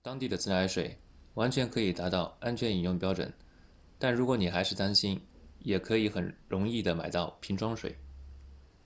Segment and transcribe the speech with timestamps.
[0.00, 0.96] 当地的自来水
[1.34, 3.34] 完全可以达到安全饮用标准
[3.98, 5.20] 但如果你还是担心
[5.58, 7.98] 也可以很容易地买到瓶装水